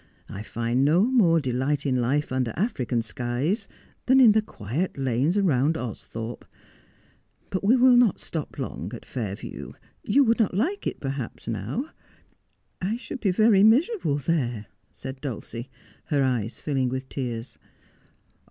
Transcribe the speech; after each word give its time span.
I 0.27 0.41
find 0.41 0.83
no 0.83 1.03
more 1.03 1.39
delight 1.39 1.85
in 1.85 1.95
life 1.97 2.31
under 2.31 2.53
African 2.55 3.03
skies 3.03 3.67
than 4.07 4.19
in 4.19 4.31
the 4.31 4.41
quiet 4.41 4.97
lanes 4.97 5.37
round 5.39 5.75
Austhorpe. 5.77 6.43
But 7.51 7.63
we 7.63 7.75
will 7.77 7.95
not 7.95 8.19
stop 8.19 8.57
long 8.57 8.91
at 8.95 9.05
Fair 9.05 9.35
view— 9.35 9.75
you 10.03 10.23
would 10.23 10.39
not 10.39 10.55
like 10.55 10.87
it 10.87 10.99
perhaps, 10.99 11.47
now 11.47 11.91
''I 12.81 12.97
should 12.97 13.19
be 13.19 13.29
very 13.29 13.63
miserable 13.63 14.17
there,' 14.17 14.65
said 14.91 15.21
Dulcie, 15.21 15.69
her 16.05 16.23
eyes 16.23 16.59
filling 16.61 16.89
with 16.89 17.07
tears. 17.07 17.59